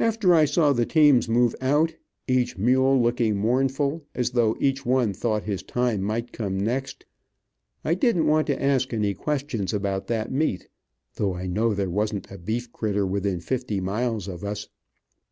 After 0.00 0.34
I 0.34 0.46
saw 0.46 0.72
the 0.72 0.84
teams 0.84 1.28
move 1.28 1.54
out, 1.60 1.94
each 2.26 2.58
mule 2.58 3.00
looking 3.00 3.36
mournful, 3.36 4.04
as 4.12 4.30
though 4.30 4.56
each 4.58 4.84
one 4.84 5.12
thought 5.12 5.44
his 5.44 5.62
time 5.62 6.02
might 6.02 6.32
come 6.32 6.58
next, 6.58 7.06
I 7.84 7.94
didn't 7.94 8.26
want 8.26 8.48
to 8.48 8.60
ask 8.60 8.92
any 8.92 9.14
questions 9.14 9.72
about 9.72 10.08
that 10.08 10.32
meat, 10.32 10.66
though 11.14 11.34
I 11.36 11.46
know 11.46 11.72
there 11.72 11.88
wasn't 11.88 12.32
a 12.32 12.38
beef 12.38 12.72
critter 12.72 13.06
within 13.06 13.38
fifty 13.38 13.78
miles 13.80 14.26
of 14.26 14.42
us. 14.42 14.68